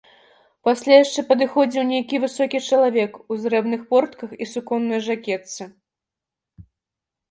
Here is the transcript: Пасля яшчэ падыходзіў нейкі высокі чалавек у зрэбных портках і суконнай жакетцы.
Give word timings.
Пасля 0.69 0.95
яшчэ 1.03 1.21
падыходзіў 1.31 1.85
нейкі 1.91 2.21
высокі 2.25 2.63
чалавек 2.71 3.11
у 3.21 3.33
зрэбных 3.45 3.81
портках 3.95 4.29
і 4.43 4.53
суконнай 4.57 4.99
жакетцы. 5.13 5.73